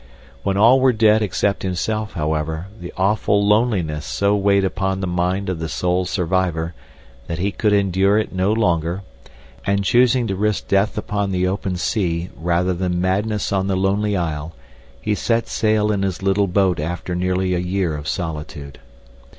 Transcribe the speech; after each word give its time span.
When 0.41 0.57
all 0.57 0.79
were 0.79 0.93
dead 0.93 1.21
except 1.21 1.61
himself, 1.61 2.13
however, 2.13 2.65
the 2.79 2.91
awful 2.97 3.45
loneliness 3.45 4.03
so 4.03 4.35
weighed 4.35 4.65
upon 4.65 4.99
the 4.99 5.05
mind 5.05 5.47
of 5.47 5.59
the 5.59 5.69
sole 5.69 6.05
survivor 6.05 6.73
that 7.27 7.37
he 7.37 7.51
could 7.51 7.71
endure 7.71 8.17
it 8.17 8.33
no 8.33 8.51
longer, 8.51 9.03
and 9.63 9.83
choosing 9.83 10.25
to 10.25 10.35
risk 10.35 10.67
death 10.67 10.97
upon 10.97 11.29
the 11.29 11.45
open 11.45 11.75
sea 11.75 12.31
rather 12.35 12.73
than 12.73 12.99
madness 12.99 13.51
on 13.51 13.67
the 13.67 13.77
lonely 13.77 14.17
isle, 14.17 14.55
he 14.99 15.13
set 15.13 15.47
sail 15.47 15.91
in 15.91 16.01
his 16.01 16.23
little 16.23 16.47
boat 16.47 16.79
after 16.79 17.13
nearly 17.13 17.53
a 17.53 17.59
year 17.59 17.95
of 17.95 18.07
solitude. 18.07 18.79